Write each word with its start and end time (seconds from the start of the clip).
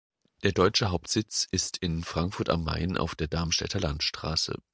Der 0.41 0.51
deutsche 0.51 0.89
Hauptsitz 0.89 1.47
ist 1.51 1.77
in 1.77 2.03
Frankfurt 2.03 2.49
am 2.49 2.63
Main 2.63 2.97
auf 2.97 3.13
der 3.13 3.27
Darmstädter 3.27 3.79
Landstraße. 3.79 4.55